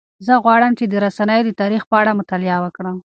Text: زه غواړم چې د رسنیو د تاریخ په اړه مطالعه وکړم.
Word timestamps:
زه 0.25 0.33
غواړم 0.43 0.71
چې 0.79 0.85
د 0.87 0.93
رسنیو 1.05 1.45
د 1.47 1.51
تاریخ 1.61 1.83
په 1.87 1.95
اړه 2.01 2.17
مطالعه 2.19 2.59
وکړم. 2.61 2.97